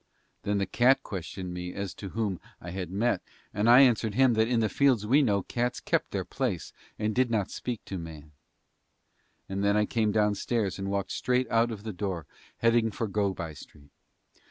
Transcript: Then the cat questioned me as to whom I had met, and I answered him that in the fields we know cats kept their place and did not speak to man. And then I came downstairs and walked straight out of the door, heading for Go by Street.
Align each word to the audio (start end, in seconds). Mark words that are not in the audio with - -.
Then 0.41 0.57
the 0.57 0.65
cat 0.65 1.03
questioned 1.03 1.53
me 1.53 1.75
as 1.75 1.93
to 1.93 2.09
whom 2.09 2.39
I 2.59 2.71
had 2.71 2.89
met, 2.89 3.21
and 3.53 3.69
I 3.69 3.81
answered 3.81 4.15
him 4.15 4.33
that 4.33 4.47
in 4.47 4.59
the 4.59 4.67
fields 4.67 5.05
we 5.05 5.21
know 5.21 5.43
cats 5.43 5.79
kept 5.79 6.09
their 6.09 6.25
place 6.25 6.73
and 6.97 7.13
did 7.13 7.29
not 7.29 7.51
speak 7.51 7.85
to 7.85 7.99
man. 7.99 8.31
And 9.47 9.63
then 9.63 9.77
I 9.77 9.85
came 9.85 10.11
downstairs 10.11 10.79
and 10.79 10.89
walked 10.89 11.11
straight 11.11 11.47
out 11.51 11.69
of 11.69 11.83
the 11.83 11.93
door, 11.93 12.25
heading 12.57 12.89
for 12.89 13.05
Go 13.05 13.31
by 13.31 13.53
Street. 13.53 13.91